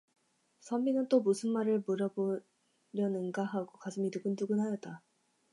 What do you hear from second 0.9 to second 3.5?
또 무슨 말을 물어 보려는가